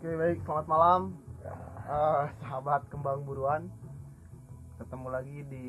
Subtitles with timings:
[0.00, 1.00] Oke baik, selamat malam
[1.90, 3.68] Eh, sahabat kembang buruan.
[4.80, 5.66] Ketemu lagi di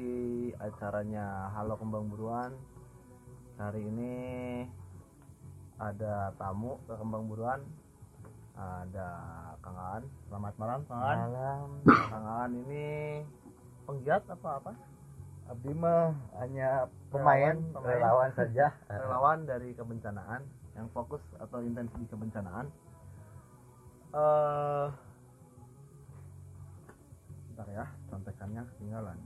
[0.56, 2.56] acaranya Halo Kembang Buruan.
[3.60, 4.16] Hari ini
[5.76, 7.60] ada tamu ke Kembang Buruan.
[8.56, 9.10] Ada
[9.60, 10.04] Kang Aan.
[10.32, 11.18] Selamat malam Kang Aan.
[11.28, 12.86] malam Kang Aan ini
[13.84, 14.72] penggiat apa apa?
[15.52, 17.98] Abdi mah hanya pemain Relawan, pemain.
[18.00, 20.46] relawan saja Relawan dari kebencanaan
[20.80, 22.72] yang fokus atau intens di kebencanaan.
[24.12, 24.88] Eh
[27.48, 29.18] Bentar ya, contekannya ketinggalan.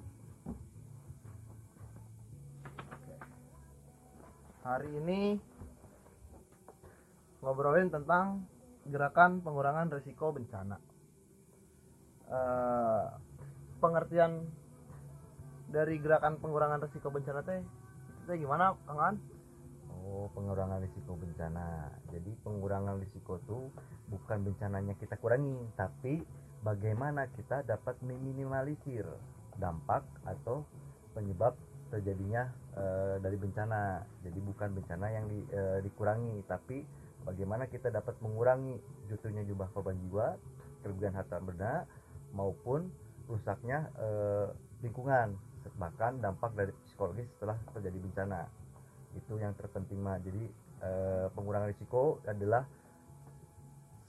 [4.66, 5.38] Hari ini
[7.42, 8.46] ngobrolin tentang
[8.90, 10.78] gerakan pengurangan risiko bencana.
[12.26, 13.06] Eh,
[13.78, 14.50] pengertian
[15.70, 17.62] dari gerakan pengurangan risiko bencana teh
[18.26, 19.16] itu gimana, Kang An?
[20.06, 21.90] Oh pengurangan risiko bencana.
[22.14, 23.60] Jadi pengurangan risiko itu
[24.14, 26.22] bukan bencananya kita kurangi tapi
[26.62, 29.06] bagaimana kita dapat meminimalisir
[29.58, 30.62] dampak atau
[31.18, 31.58] penyebab
[31.90, 34.06] terjadinya eh, dari bencana.
[34.22, 36.86] Jadi bukan bencana yang di- eh, dikurangi tapi
[37.26, 38.78] bagaimana kita dapat mengurangi
[39.10, 40.38] jatuhnya jumlah korban jiwa
[40.86, 41.90] kerugian harta benda
[42.38, 42.94] maupun
[43.26, 44.48] rusaknya eh,
[44.86, 45.34] lingkungan
[45.82, 48.46] bahkan dampak dari psikologis setelah terjadi bencana
[49.16, 50.44] itu yang terpenting mah jadi
[50.84, 52.68] eh, pengurangan risiko adalah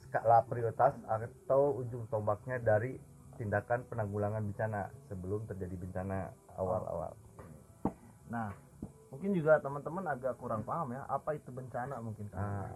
[0.07, 2.99] skala prioritas atau ujung tombaknya dari
[3.35, 7.13] tindakan penanggulangan bencana sebelum terjadi bencana awal-awal
[8.27, 8.51] Nah,
[9.07, 12.43] mungkin juga teman-teman agak kurang paham ya, apa itu bencana mungkin kan?
[12.43, 12.71] nah,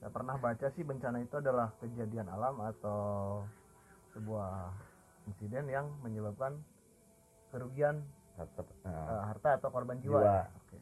[0.00, 3.44] Saya pernah baca sih bencana itu adalah kejadian alam atau
[4.16, 4.72] sebuah
[5.28, 6.60] insiden yang menyebabkan
[7.52, 8.04] kerugian
[8.36, 8.48] eh,
[8.84, 10.20] nah, harta atau korban jiwa.
[10.20, 10.32] Jiwa.
[10.32, 10.44] ya?
[10.64, 10.76] Oke.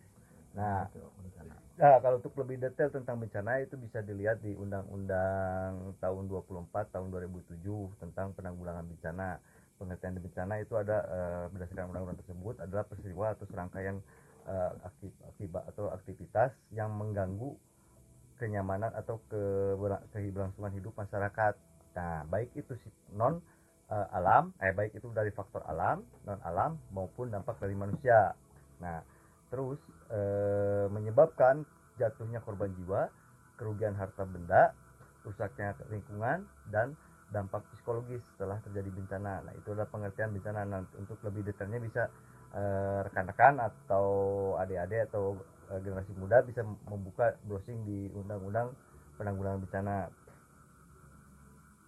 [0.55, 0.89] Nah.
[1.73, 7.09] Nah, kalau untuk lebih detail tentang bencana itu bisa dilihat di Undang-Undang tahun 24 tahun
[7.11, 7.59] 2007
[7.97, 9.41] tentang penanggulangan bencana.
[9.81, 13.99] Pengertian bencana itu ada eh, berdasarkan undang-undang tersebut adalah peristiwa atau serangkaian
[14.47, 14.71] eh,
[15.35, 17.57] akibat atau aktivitas yang mengganggu
[18.37, 19.43] kenyamanan atau ke,
[20.15, 21.55] keberlangsungan hidup masyarakat.
[21.99, 22.79] Nah, baik itu
[23.17, 23.43] non
[23.91, 28.39] eh, alam, eh baik itu dari faktor alam, non alam maupun dampak dari manusia.
[28.79, 29.03] Nah,
[29.53, 29.77] terus
[30.09, 31.69] eh, menyebabkan
[32.01, 33.13] jatuhnya korban jiwa,
[33.61, 34.73] kerugian harta benda,
[35.29, 36.97] rusaknya lingkungan dan
[37.29, 39.45] dampak psikologis setelah terjadi bencana.
[39.45, 40.65] Nah, itu adalah pengertian bencana.
[40.65, 42.03] Nah, untuk lebih detailnya bisa
[42.57, 44.07] eh, rekan-rekan atau
[44.57, 45.37] adik-adik atau
[45.73, 48.73] eh, generasi muda bisa membuka browsing di Undang-Undang
[49.21, 49.97] Penanggulangan Bencana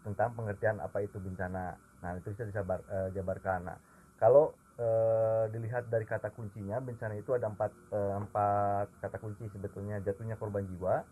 [0.05, 1.77] tentang pengertian apa itu bencana.
[2.05, 3.73] Nah, itu bisa disabar, eh, jabarkan.
[3.73, 3.79] Nah,
[4.21, 10.03] kalau eh, dilihat dari kata kuncinya bencana itu ada empat eh, empat kata kunci sebetulnya.
[10.03, 11.05] Jatuhnya korban jiwa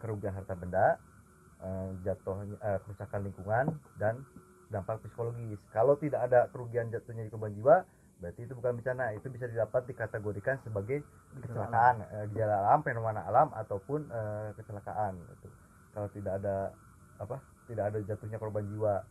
[0.00, 0.98] kerugian harta benda
[1.62, 3.66] eh, jatuhnya eh, kerusakan lingkungan
[4.00, 4.24] dan
[4.70, 5.58] dampak psikologis.
[5.74, 7.82] Kalau tidak ada kerugian jatuhnya di korban jiwa
[8.20, 9.14] berarti itu bukan bencana.
[9.16, 11.00] Itu bisa didapat dikategorikan sebagai
[11.40, 12.04] kecelakaan.
[12.34, 15.48] gejala alam fenomena alam ataupun eh, kecelakaan itu
[15.90, 16.70] kalau tidak ada
[17.20, 17.36] apa
[17.70, 19.02] tidak ada jatuhnya korban jiwa.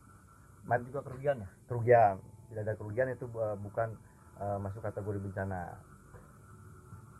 [0.60, 1.48] Dan juga kerugian ya.
[1.64, 3.94] kerugian tidak ada kerugian itu uh, bukan
[4.42, 5.78] uh, masuk kategori bencana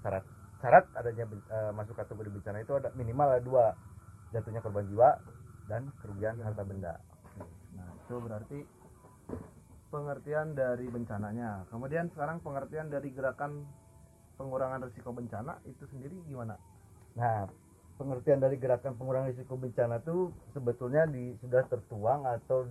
[0.03, 0.25] syarat
[0.61, 1.25] syarat adanya
[1.55, 3.73] uh, masuk kategori bencana itu ada minimal dua
[4.35, 5.17] jatuhnya korban jiwa
[5.71, 6.99] dan kerugian harta benda
[7.71, 8.59] Nah, itu berarti
[9.95, 11.65] pengertian dari bencananya.
[11.71, 13.63] Kemudian sekarang pengertian dari gerakan
[14.35, 16.59] pengurangan risiko bencana itu sendiri gimana?
[17.19, 17.45] nah
[17.99, 22.65] pengertian dari gerakan pengurangan risiko bencana itu sebetulnya di, sudah tertuang atau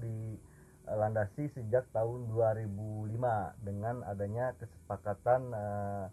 [0.89, 2.65] dilandasi sejak tahun 2005
[3.61, 6.05] dengan adanya kesepakatan uh,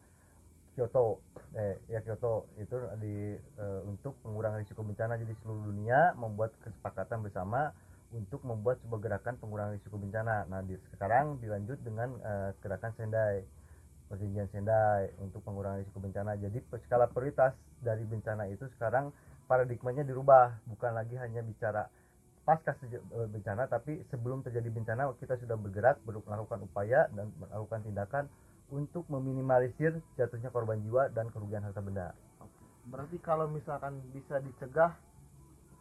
[0.76, 1.25] Kyoto
[1.56, 7.25] eh ya Kyoto itu di eh, untuk pengurangan risiko bencana jadi seluruh dunia membuat kesepakatan
[7.25, 7.72] bersama
[8.12, 10.47] untuk membuat sebuah gerakan pengurangan risiko bencana.
[10.47, 13.43] Nah, di sekarang dilanjut dengan eh, gerakan Sendai.
[14.06, 16.38] Perjanjian Sendai untuk pengurangan risiko bencana.
[16.38, 19.10] Jadi skala prioritas dari bencana itu sekarang
[19.50, 21.91] paradigmanya dirubah, bukan lagi hanya bicara
[22.46, 27.82] pasca eh, bencana tapi sebelum terjadi bencana kita sudah bergerak ber- melakukan upaya dan melakukan
[27.82, 28.25] tindakan
[28.70, 32.14] untuk meminimalisir jatuhnya korban jiwa dan kerugian harta benda.
[32.87, 34.94] Berarti kalau misalkan bisa dicegah,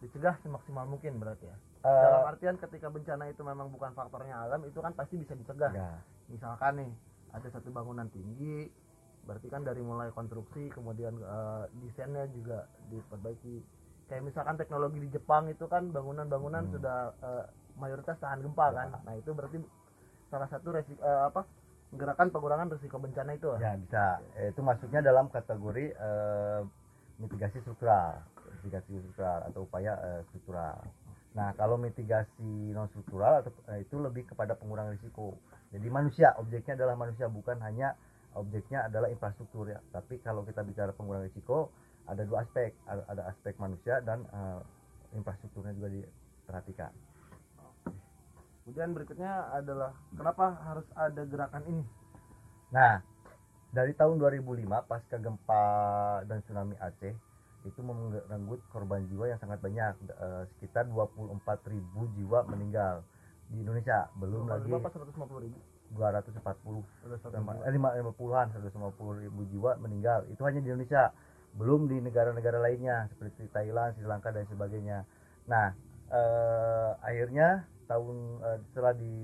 [0.01, 1.57] dicegah semaksimal mungkin berarti ya.
[1.85, 5.69] Eh, Dalam artian ketika bencana itu memang bukan faktornya alam, itu kan pasti bisa dicegah.
[5.69, 6.01] ya,
[6.33, 6.91] Misalkan nih
[7.29, 8.73] ada satu bangunan tinggi,
[9.29, 13.84] berarti kan dari mulai konstruksi kemudian eh, desainnya juga diperbaiki.
[14.05, 16.73] Kayak misalkan teknologi di Jepang itu kan bangunan-bangunan Hmm.
[16.77, 18.87] sudah eh, mayoritas tahan gempa kan.
[18.93, 18.99] Ya.
[19.01, 19.57] Nah itu berarti
[20.29, 21.41] salah satu resiko eh, apa
[21.95, 23.49] gerakan pengurangan risiko bencana itu.
[23.57, 24.21] ya bisa.
[24.37, 26.61] Eh, Itu masuknya dalam kategori eh,
[27.17, 28.19] mitigasi struktural,
[28.61, 30.77] mitigasi struktural atau upaya eh, struktural.
[31.35, 35.35] Nah, kalau mitigasi non struktural atau eh, itu lebih kepada pengurangan risiko.
[35.73, 37.97] Jadi manusia, objeknya adalah manusia bukan hanya
[38.35, 39.79] objeknya adalah infrastruktur ya.
[39.91, 41.71] Tapi kalau kita bicara pengurangan risiko,
[42.05, 44.59] ada dua aspek, ada, ada aspek manusia dan eh,
[45.13, 46.91] infrastrukturnya juga diperhatikan.
[48.65, 51.83] Kemudian berikutnya adalah kenapa harus ada gerakan ini?
[52.73, 52.97] Nah,
[53.69, 55.65] dari tahun 2005 pasca gempa
[56.25, 57.13] dan tsunami Aceh
[57.65, 63.05] itu merenggut korban jiwa yang sangat banyak, eh, sekitar 24.000 jiwa meninggal
[63.49, 64.09] di Indonesia.
[64.17, 65.57] Belum lagi Berapa 150 ribu?
[65.93, 67.65] 240 Udah satu sama jiwa.
[67.69, 71.13] eh, lima lima puluhan 150 ribu jiwa meninggal itu hanya di Indonesia
[71.55, 75.05] belum di negara-negara lainnya seperti Thailand Sri Lanka dan sebagainya
[75.47, 75.71] nah
[76.11, 79.15] eh, akhirnya tahun eh, setelah di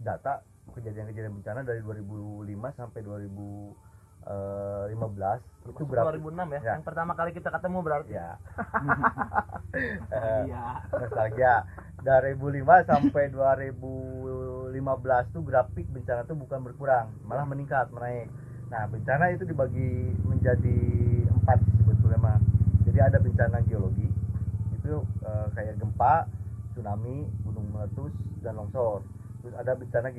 [0.00, 0.40] data
[0.72, 3.74] kejadian-kejadian bencana dari 2005 sampai 2015
[5.60, 6.60] itu Masuk berapa 2006 ya?
[6.60, 6.72] Ya.
[6.76, 8.12] Yang pertama kali kita ketemu berarti.
[8.14, 8.36] ya
[10.12, 10.64] Eh, Iya.
[10.92, 11.54] nostalgia
[12.00, 18.30] dari 2005 sampai 2015 tuh grafik bencana tuh bukan berkurang malah meningkat menaik
[18.70, 20.78] nah bencana itu dibagi menjadi
[21.28, 22.38] empat sih sebetulnya mah
[22.90, 24.10] jadi ada bencana geologi
[24.74, 26.26] itu eh, kayak gempa
[26.74, 28.10] tsunami gunung meletus
[28.42, 29.06] dan longsor.
[29.40, 30.10] Terus ada bencana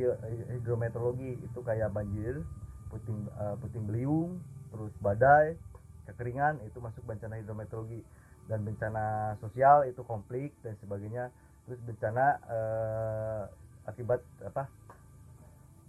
[0.56, 2.40] hidrometeorologi itu kayak banjir
[2.88, 4.40] puting eh, puting beliung
[4.72, 5.60] terus badai
[6.08, 8.08] kekeringan itu masuk bencana hidrometeorologi.
[8.48, 11.28] Dan bencana sosial itu konflik dan sebagainya.
[11.68, 13.42] Terus bencana eh,
[13.84, 14.72] akibat apa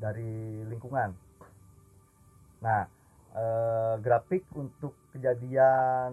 [0.03, 1.15] dari lingkungan.
[2.59, 3.02] Nah
[3.33, 6.13] eh, grafik untuk kejadian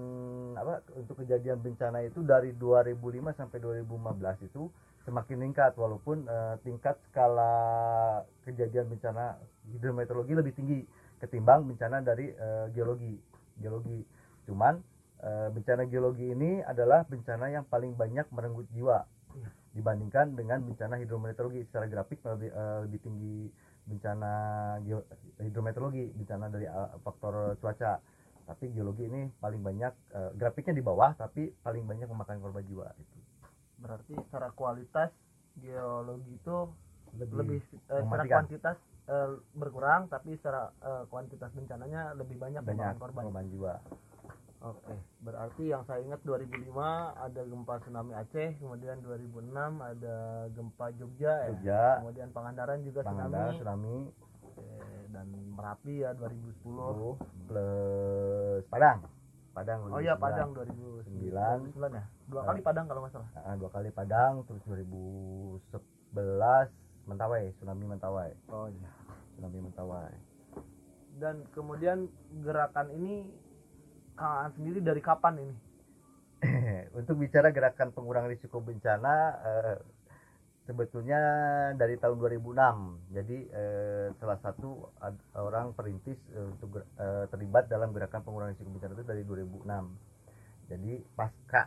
[0.56, 3.00] apa untuk kejadian bencana itu dari 2005
[3.40, 4.68] sampai 2015 itu
[5.08, 9.40] semakin meningkat walaupun eh, tingkat skala kejadian bencana
[9.72, 10.80] hidrometeorologi lebih tinggi
[11.20, 13.16] ketimbang bencana dari eh, geologi
[13.60, 14.00] geologi.
[14.48, 14.80] Cuman
[15.24, 19.04] eh, bencana geologi ini adalah bencana yang paling banyak merenggut jiwa
[19.38, 19.50] Iya.
[19.78, 21.66] dibandingkan dengan bencana hidrometeorologi.
[21.70, 23.38] Secara grafik lebih, eh, lebih tinggi
[23.90, 24.34] bencana
[25.42, 27.98] hidrometeorologi bencana dari eh, faktor cuaca.
[28.50, 32.90] Tapi geologi ini paling banyak eh, grafiknya di bawah tapi paling banyak memakan korban jiwa
[32.98, 33.18] itu
[33.80, 35.10] Berarti secara kualitas
[35.58, 36.58] geologi itu
[37.18, 37.60] lebih, lebih
[37.90, 38.78] eh, secara kuantitas
[39.10, 43.24] eh, berkurang tapi secara eh, kuantitas bencananya lebih banyak, banyak memakan korban.
[43.30, 43.74] korban jiwa
[44.60, 44.92] Oke,
[45.24, 46.68] berarti yang saya ingat 2005
[47.16, 50.16] ada gempa tsunami Aceh, kemudian 2006 ada
[50.52, 51.48] gempa Jogja, ya.
[51.56, 54.68] Jogja kemudian Pangandaran juga Pangandaran tsunami, tsunami Oke,
[55.16, 56.60] dan Merapi ya 2010.
[56.60, 59.00] 10 plus Padang
[59.56, 60.22] Padang Oh iya 2009.
[60.28, 61.56] Padang 2009 Sembilan.
[61.80, 62.04] 2009 ya.
[62.28, 63.30] Dua kali Padang kalau nggak salah.
[63.40, 66.68] Ah, dua kali Padang terus 2011
[67.08, 68.92] Mentawai tsunami Mentawai Oh iya.
[69.34, 70.12] tsunami Mentawai
[71.16, 72.12] Dan kemudian
[72.44, 73.24] gerakan ini
[74.20, 75.56] Kang Aan sendiri dari kapan ini?
[77.00, 79.78] untuk bicara gerakan pengurangan risiko bencana eh,
[80.68, 81.20] sebetulnya
[81.76, 84.92] dari tahun 2006 jadi eh, salah satu
[85.36, 86.84] orang perintis eh, untuk
[87.32, 89.68] terlibat dalam gerakan pengurangan risiko bencana itu dari 2006
[90.70, 91.64] jadi pasca.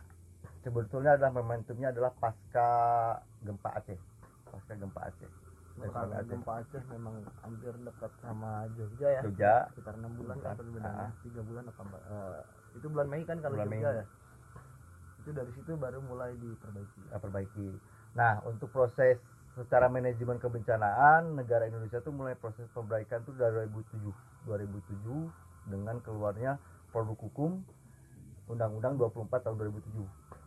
[0.62, 2.68] Sebetulnya adalah momentumnya adalah pasca
[3.42, 3.98] gempa Aceh.
[4.46, 5.41] Pasca gempa Aceh
[5.80, 6.28] Aceh.
[6.28, 9.20] gempa Aceh memang hampir dekat sama Jogja ya.
[9.24, 11.10] Jogja Sekitar enam bulan kan perbedaannya, Ah.
[11.24, 12.02] tiga bulan apa Mbak?
[12.04, 12.40] Eh,
[12.76, 13.96] itu bulan Mei kan kalau Bulan Jogja Mei.
[13.96, 14.04] ya.
[15.18, 17.00] Itu dari situ baru mulai diperbaiki.
[17.02, 17.68] kita perbaiki.
[18.12, 19.16] Nah, untuk proses
[19.52, 24.12] secara manajemen kebencanaan, negara Indonesia tuh mulai proses perbaikan tuh dari 2007.
[24.44, 25.30] 2007
[25.64, 26.58] dengan keluarnya
[26.90, 27.62] produk hukum
[28.44, 30.02] Undang-Undang 24 tahun 2007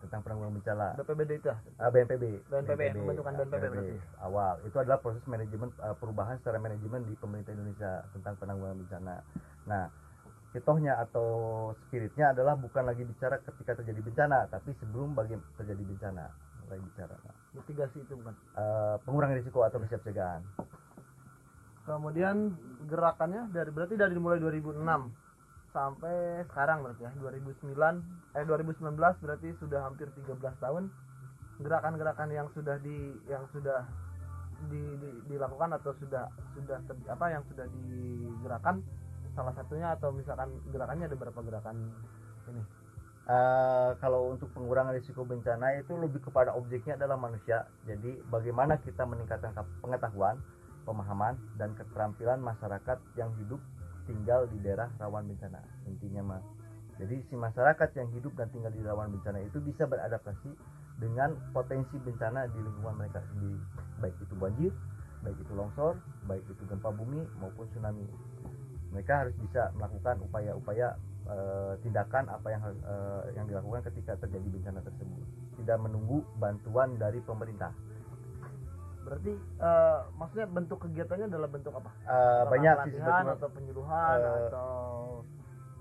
[0.07, 0.87] tentang penanggulangan bencana.
[1.01, 1.57] BPBD itu ya?
[1.81, 2.23] Ah, BNPB.
[2.47, 3.95] BNPB, pembentukan BNPB berarti.
[4.21, 9.15] Awal itu adalah proses manajemen eh, perubahan secara manajemen di pemerintah Indonesia tentang penanggulangan bencana.
[9.65, 9.85] Nah,
[10.53, 11.27] hitohnya atau
[11.85, 16.25] spiritnya adalah bukan lagi bicara ketika terjadi bencana, tapi sebelum bagi terjadi bencana
[16.65, 17.15] mulai bicara.
[17.53, 18.33] Mitigasi itu bukan.
[18.57, 20.41] eh, pengurangan risiko atau kesiapsiagaan.
[21.85, 22.57] Kemudian
[22.89, 24.81] gerakannya dari berarti dari mulai 2006
[25.75, 27.75] sampai sekarang berarti ya 2009
[28.39, 30.87] eh 2019 berarti sudah hampir 13 tahun
[31.59, 33.83] gerakan-gerakan yang sudah di yang sudah
[34.71, 38.79] di, di- dilakukan atau sudah sudah ter- apa yang sudah digerakkan
[39.35, 41.75] salah satunya atau misalkan gerakannya ada berapa gerakan
[42.47, 42.63] ini
[43.25, 47.65] Eh, kalau untuk pengurangan risiko bencana itu lebih kepada objeknya adalah manusia.
[47.89, 49.49] Jadi bagaimana kita meningkatkan
[49.81, 50.37] pengetahuan,
[50.85, 53.57] pemahaman dan keterampilan masyarakat yang hidup
[54.05, 55.61] tinggal di daerah rawan bencana.
[55.89, 56.41] Intinya mah.
[56.95, 60.47] Jadi si masyarakat yang hidup dan tinggal di rawan bencana itu bisa beradaptasi
[60.95, 63.59] dengan potensi bencana di lingkungan mereka sendiri.
[63.99, 64.71] Baik itu banjir,
[65.27, 68.07] baik itu longsor, baik itu gempa bumi maupun tsunami.
[68.95, 70.95] Mereka harus bisa melakukan upaya-upaya
[71.27, 75.23] eh, tindakan apa yang eh, yang dilakukan ketika terjadi bencana tersebut.
[75.55, 77.71] tidak menunggu bantuan dari pemerintah.
[79.05, 81.89] Berarti eh, maksudnya bentuk kegiatannya adalah bentuk apa?
[82.09, 83.33] Apakah banyak sih sebetulnya.
[83.37, 84.73] atau penyuluhan Eh, atau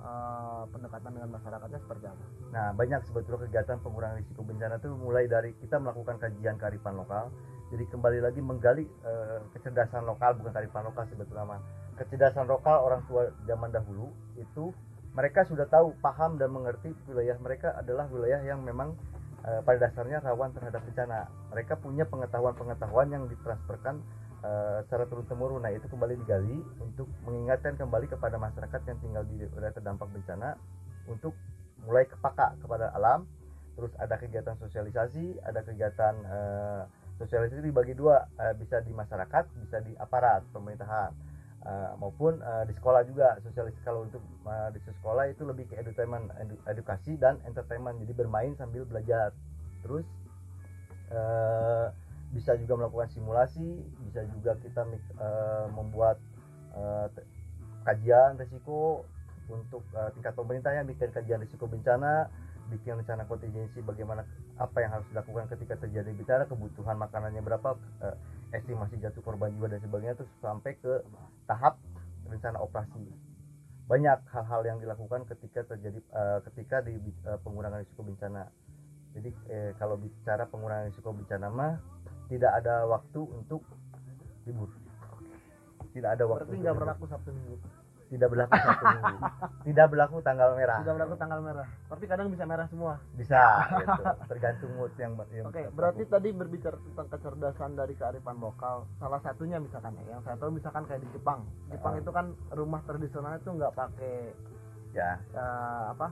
[0.04, 2.24] eh, pendekatan dengan masyarakatnya seperti apa?
[2.52, 7.32] Nah, banyak sebetulnya kegiatan pengurangan risiko bencana itu mulai dari kita melakukan kajian kearifan lokal.
[7.72, 11.60] Jadi kembali lagi menggali eh, kecerdasan lokal bukan kearifan lokal sebetulnya mah.
[11.96, 14.70] Kecerdasan lokal orang tua zaman dahulu itu
[15.14, 18.98] mereka sudah tahu, paham dan mengerti wilayah mereka adalah wilayah yang memang
[19.44, 21.28] eh, pada dasarnya rawan terhadap bencana.
[21.52, 24.00] Mereka punya pengetahuan-pengetahuan yang ditransferkan
[24.42, 25.60] eh, secara turun temurun.
[25.62, 30.56] Nah, itu kembali digali untuk mengingatkan kembali kepada masyarakat yang tinggal di wilayah terdampak bencana
[31.08, 31.36] untuk
[31.84, 33.28] mulai kepaka kepada alam
[33.74, 36.82] terus ada kegiatan sosialisasi ada kegiatan eh,
[37.18, 41.10] sosialisasi dibagi dua eh, bisa di masyarakat bisa di aparat pemerintahan
[41.64, 45.80] eh, maupun eh, di sekolah juga sosialisasi kalau untuk eh, di sekolah itu lebih ke
[45.80, 47.98] edutainment edu- edukasi dan entertainment.
[48.04, 49.32] Jadi bermain sambil belajar.
[49.82, 50.06] Terus
[51.12, 51.86] eh,
[52.34, 53.78] bisa juga melakukan simulasi
[54.10, 56.18] bisa juga kita eh, membuat
[57.14, 57.26] te-
[57.86, 59.06] kajian risiko
[59.48, 62.28] untuk eh, tingkat pemerintahnya bikin kajian risiko bencana
[62.72, 64.24] bikin rencana kontingensi bagaimana
[64.56, 68.16] apa yang harus dilakukan ketika terjadi bencana kebutuhan makanannya berapa eh,
[68.54, 71.02] estimasi jatuh korban jiwa dan sebagainya terus sampai ke
[71.50, 71.76] tahap
[72.30, 73.04] rencana operasi.
[73.84, 78.48] Banyak hal-hal yang dilakukan ketika terjadi eh, ketika di eh, pengurangan risiko bencana.
[79.14, 81.74] Jadi eh, kalau bicara pengurangan risiko bencana mah
[82.32, 83.62] tidak ada waktu untuk
[84.48, 84.72] libur.
[85.92, 87.83] Tidak ada waktu Berarti nggak berlaku Sabtu Minggu.
[88.14, 89.16] Tidak berlaku satu minggu
[89.64, 91.66] tidak berlaku tanggal merah Tidak berlaku tanggal merah.
[91.90, 92.94] Tapi kadang bisa merah semua.
[93.16, 93.40] bisa
[93.80, 94.02] gitu.
[94.28, 95.74] tergantung mood yang, yang Oke, tertentu.
[95.74, 98.84] berarti tadi berbicara tentang kecerdasan dari kearifan lokal.
[99.00, 101.42] Salah satunya misalkan ya, yang saya tahu misalkan kayak di Jepang.
[101.72, 102.00] Jepang Ah.
[102.04, 104.16] itu kan rumah tradisionalnya itu nggak pakai
[104.92, 106.08] ya eh, apa?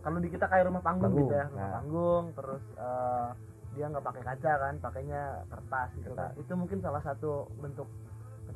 [0.00, 1.74] Kalau di kita kayak rumah panggung, Panggung, gitu ya, rumah nah.
[1.78, 3.28] panggung, terus eh,
[3.76, 6.30] dia nggak pakai kaca kan, pakainya kertas gitu kan.
[6.32, 6.40] Kertas.
[6.40, 7.88] Itu mungkin salah satu bentuk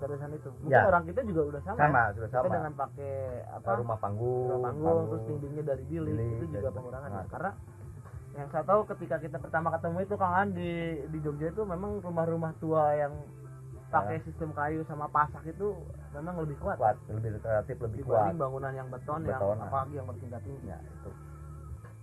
[0.01, 0.49] kecerdasan itu.
[0.57, 0.89] Mungkin Ya.
[0.89, 1.77] orang kita juga udah sama.
[1.77, 1.85] ya.
[1.85, 3.15] sama sudah Kita sama dengan pakai
[3.53, 3.71] apa?
[3.77, 7.15] rumah panggung, rumah panggung, terus dindingnya dari bilik, bilik, itu juga dan- pengurangan ya.
[7.15, 7.27] nah.
[7.29, 7.51] karena
[8.31, 10.71] yang saya tahu ketika kita pertama ketemu itu Kang An di
[11.05, 13.13] di Jogja itu memang rumah-rumah tua yang
[13.91, 15.75] pakai sistem kayu sama pasak itu
[16.15, 19.67] memang lebih kuat, kuat lebih relatif lebih kuat dibanding bangunan yang beton, yang Beton, nah.
[19.67, 21.11] apalagi yang bertingkat tinggi ya itu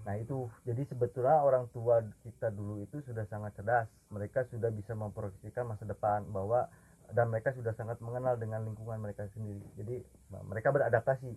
[0.03, 4.95] nah itu jadi sebetulnya orang tua kita dulu itu sudah sangat cerdas mereka sudah bisa
[4.95, 6.67] memproyeksikan masa depan bahwa
[7.13, 9.63] dan mereka sudah sangat mengenal dengan lingkungan mereka sendiri.
[9.79, 10.03] Jadi
[10.43, 11.31] mereka beradaptasi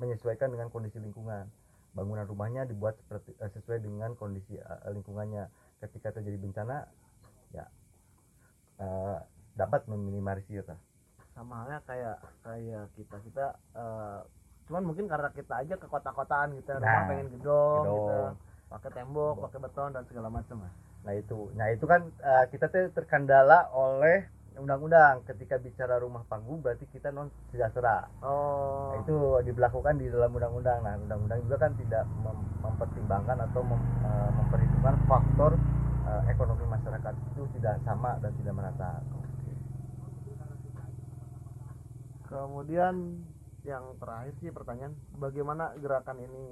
[0.00, 1.44] menyesuaikan dengan kondisi lingkungan.
[1.92, 5.50] Bangunan rumahnya dibuat seperti eh, sesuai dengan kondisi eh, lingkungannya.
[5.80, 6.88] Ketika terjadi bencana
[7.52, 7.64] ya
[8.80, 9.18] eh,
[9.56, 10.78] dapat meminimalisir lah.
[11.30, 13.46] sama halnya kayak kayak kita kita
[14.66, 17.96] cuman mungkin karena kita aja ke kota-kotaan gitu rumah Nah, pengen gedong, gitu.
[17.96, 18.34] gedong.
[18.68, 20.72] pakai tembok pakai beton dan segala macam lah.
[21.06, 22.12] Nah itu, nah itu kan
[22.50, 24.28] kita tuh terkendala oleh
[24.60, 25.24] undang-undang.
[25.24, 28.06] Ketika bicara rumah panggung berarti kita non sejahtera.
[28.22, 29.16] oh Nah, itu
[29.48, 30.84] diberlakukan di dalam undang-undang.
[30.84, 35.52] Nah undang-undang juga kan tidak mem- mempertimbangkan atau mem- eh, memperhitungkan faktor
[36.06, 38.92] eh, ekonomi masyarakat itu tidak sama dan tidak merata.
[42.30, 43.26] Kemudian
[43.66, 46.44] yang terakhir sih pertanyaan, bagaimana gerakan ini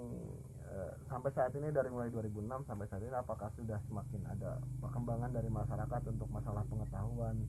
[0.68, 5.30] eh, sampai saat ini dari mulai 2006 sampai saat ini apakah sudah semakin ada perkembangan
[5.32, 7.46] dari masyarakat untuk masalah pengetahuan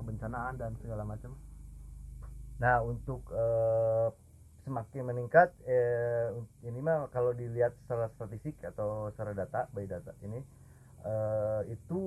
[0.00, 1.36] kebencanaan dan segala macam?
[2.60, 4.08] Nah untuk eh,
[4.64, 6.32] semakin meningkat eh,
[6.64, 10.40] ini mah kalau dilihat secara statistik atau secara data by data ini
[11.04, 12.00] eh, itu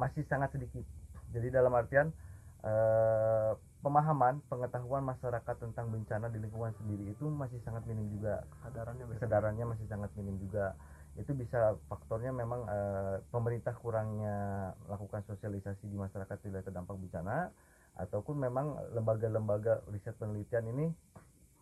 [0.00, 0.84] masih sangat sedikit.
[1.32, 2.12] Jadi dalam artian
[2.64, 3.52] eh,
[3.86, 9.64] pemahaman pengetahuan masyarakat tentang bencana di lingkungan sendiri itu masih sangat minim juga Kesadarannya kesadarannya
[9.70, 10.74] masih sangat minim juga
[11.16, 17.50] itu bisa faktornya memang eh, pemerintah kurangnya lakukan sosialisasi di masyarakat tidak terdampak bencana
[17.96, 20.86] ataupun memang lembaga-lembaga riset penelitian ini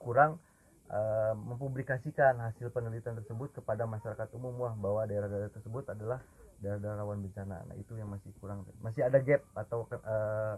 [0.03, 0.43] kurang
[0.91, 4.59] eh, mempublikasikan hasil penelitian tersebut kepada masyarakat umum.
[4.59, 6.19] Wah bahwa daerah-daerah tersebut adalah
[6.59, 7.63] daerah-daerah rawan bencana.
[7.71, 8.67] Nah itu yang masih kurang.
[8.83, 10.55] Masih ada gap atau eh,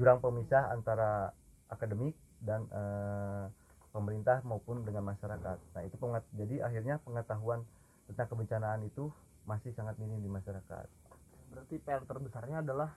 [0.00, 1.36] jurang pemisah antara
[1.68, 3.44] akademik dan eh,
[3.92, 5.58] pemerintah maupun dengan masyarakat.
[5.76, 5.96] Nah itu
[6.32, 7.68] jadi akhirnya pengetahuan
[8.12, 9.08] tentang kebencanaan itu
[9.48, 10.86] masih sangat minim di masyarakat.
[11.50, 12.90] Berarti PR terbesarnya adalah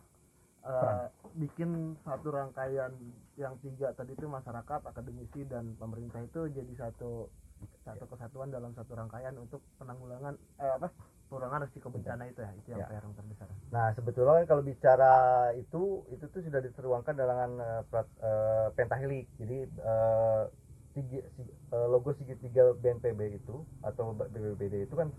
[0.63, 1.07] eh,
[1.39, 2.91] bikin satu rangkaian
[3.39, 7.27] yang tiga tadi itu masyarakat, akademisi dan pemerintah itu jadi satu
[7.87, 10.91] satu kesatuan dalam satu rangkaian untuk penanggulangan eh apa
[11.31, 12.87] pengurangan risiko bencana itu ya itu yang Ya.
[12.91, 13.47] PR yang terbesar.
[13.73, 15.13] Nah sebetulnya kan kalau bicara
[15.57, 19.25] itu itu tuh sudah diteruangkan dalam uh, pentahelik.
[19.39, 20.43] Jadi eh,
[20.95, 25.11] tiga, eh, logo segitiga BNPB itu atau BPBD itu kan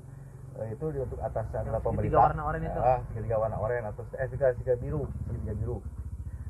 [0.56, 2.80] eh, itu untuk atasan Yang pemerintah segitiga warna oranye itu.
[2.80, 5.78] Ah, segitiga warna oranye atau eh segitiga, segitiga biru segitiga biru.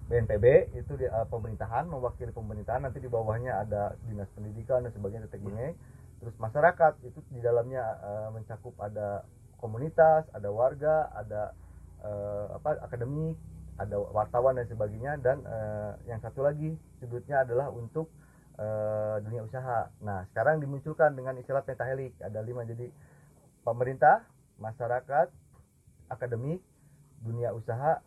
[0.06, 0.46] BNPB
[0.78, 5.42] itu di eh, pemerintahan mewakili pemerintahan nanti di bawahnya ada dinas pendidikan dan sebagainya tetek
[5.42, 5.74] bengek
[6.22, 9.26] terus masyarakat itu di dalamnya eh, mencakup ada
[9.58, 11.50] komunitas ada warga ada
[12.06, 13.34] eh, apa akademik
[13.76, 18.08] ada wartawan dan sebagainya dan eh, yang satu lagi sudutnya adalah untuk
[18.56, 19.88] eh, dunia usaha.
[20.02, 22.16] Nah sekarang dimunculkan dengan istilah pentahelik.
[22.20, 22.88] Ada lima jadi
[23.62, 24.24] pemerintah
[24.60, 25.28] masyarakat
[26.08, 26.60] akademik
[27.20, 28.00] dunia usaha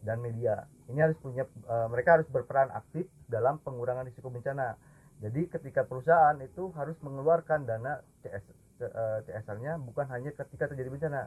[0.00, 0.64] dan media.
[0.88, 4.74] Ini harus punya eh, mereka harus berperan aktif dalam pengurangan risiko bencana.
[5.20, 8.44] Jadi ketika perusahaan itu harus mengeluarkan dana CS
[8.80, 11.22] eh, CSR-nya bukan hanya ketika terjadi bencana.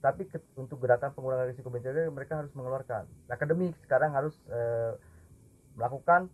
[0.00, 3.04] Tapi ke- untuk gerakan pengurangan risiko bencana mereka harus mengeluarkan.
[3.28, 4.96] Akademik sekarang harus eh,
[5.76, 6.30] melakukan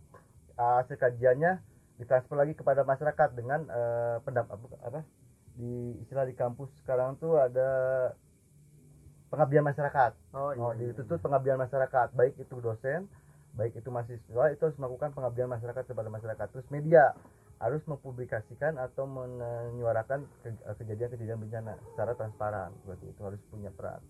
[0.55, 1.57] hasil kajiannya
[2.01, 5.05] ditransfer lagi kepada masyarakat dengan eh, pendapat apa
[5.53, 7.69] di istilah di kampus sekarang tuh ada
[9.29, 13.07] pengabdian masyarakat oh Oh, dituntut pengabdian masyarakat, baik itu dosen,
[13.55, 16.47] baik itu mahasiswa, itu harus melakukan pengabdian masyarakat kepada masyarakat.
[16.51, 17.15] Terus media
[17.61, 22.73] harus mempublikasikan atau menyuarakan ke- kejadian-kejadian bencana secara transparan.
[22.89, 24.01] Berarti itu harus punya peran.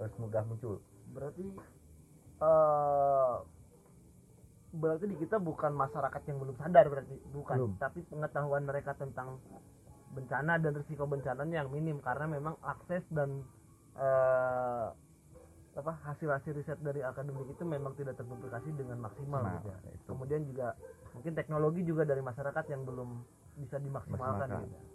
[0.00, 0.82] Harus mudah muncul.
[1.08, 1.40] berarti
[2.38, 3.36] eh
[4.78, 7.72] berarti di kita bukan masyarakat yang belum sadar berarti bukan Belum.
[7.76, 9.42] tapi pengetahuan mereka tentang
[10.08, 13.42] bencana dan risiko bencananya yang minim karena memang akses dan
[13.94, 14.88] eh
[15.74, 19.78] apa hasil-hasil riset dari akademik itu memang tidak terpublikasi dengan maksimal Nah, gitu ya.
[19.94, 20.04] itu.
[20.10, 20.74] kemudian juga
[21.14, 23.22] mungkin teknologi juga dari masyarakat yang belum
[23.62, 24.74] bisa dimaksimalkan Maksimalkan.
[24.74, 24.86] gitu.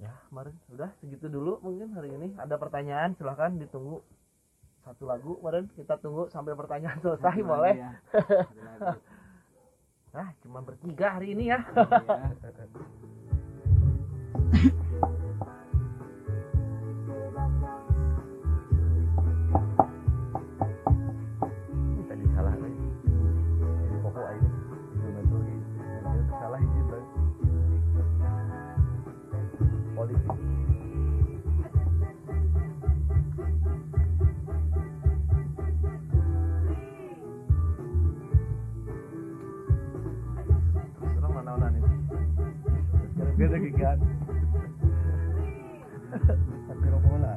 [0.00, 4.00] ya kemarin udah segitu dulu mungkin hari ini ada pertanyaan silahkan ditunggu
[4.80, 7.92] satu lagu kemarin kita tunggu sampai pertanyaan selesai Satu boleh lagi ya.
[10.10, 12.34] Nah cuma bertiga hari ini ya Iya.
[14.50, 14.70] Ini
[43.58, 43.98] Gigan.
[46.70, 47.34] Tapi bola.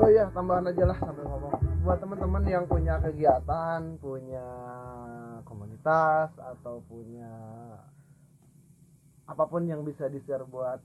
[0.00, 1.60] Oh iya, tambahan aja lah sambil ngomong.
[1.84, 4.48] Buat teman-teman yang punya kegiatan, punya
[5.44, 7.28] komunitas atau punya
[9.28, 10.80] apa pun yang bisa di-share buat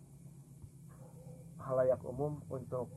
[1.63, 2.91] halayak umum untuk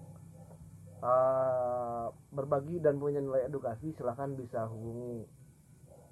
[0.98, 5.26] eh, berbagi dan punya nilai edukasi, silahkan bisa hubungi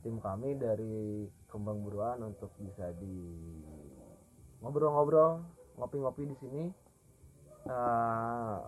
[0.06, 3.18] tim kami dari Kembang Buruan untuk bisa di
[4.62, 5.42] ngobrol-ngobrol,
[5.78, 6.64] ngopi-ngopi di sini.
[7.66, 8.58] Eh,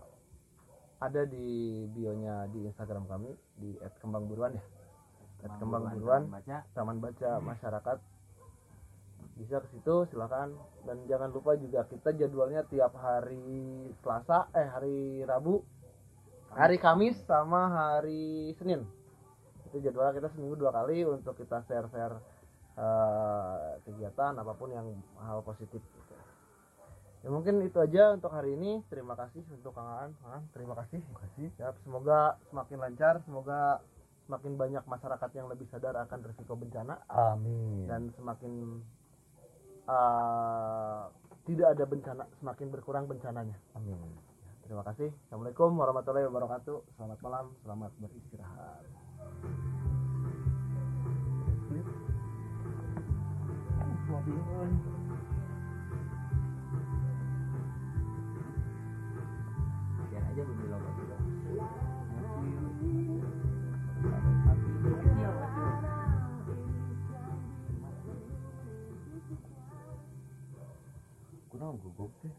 [0.98, 4.64] ada di bionya di Instagram kami di @kembangburuan ya.
[5.62, 6.66] @kembangburuan Baca.
[6.74, 7.98] Taman Baca Masyarakat.
[9.38, 13.38] Bisa ke situ silakan dan jangan lupa juga kita jadwalnya tiap hari
[14.02, 15.62] Selasa eh hari Rabu,
[16.59, 18.83] hari Kamis sama hari Senin.
[19.71, 22.18] Itu jadwal kita seminggu dua kali untuk kita share-share
[22.75, 24.90] eh, kegiatan apa pun yang
[25.23, 26.14] hal positif gitu.
[27.23, 28.83] Ya mungkin itu aja untuk hari ini.
[28.90, 30.11] Terima kasih untuk Kang Aan.
[30.51, 30.99] Terima kasih.
[30.99, 31.47] Terima kasih.
[31.59, 33.83] Ya, semoga semakin lancar, semoga
[34.27, 37.87] semakin banyak masyarakat yang lebih sadar akan risiko bencana Amin.
[37.87, 38.83] dan semakin
[39.87, 41.03] eh,
[41.47, 43.57] tidak ada bencana, semakin berkurang bencananya.
[43.79, 44.28] Amin.
[44.68, 45.09] Terima kasih.
[45.24, 46.92] Assalamualaikum warahmatullahi wabarakatuh.
[46.92, 48.85] Selamat malam, selamat beristirahat.
[71.48, 72.38] Kurang gugup deh.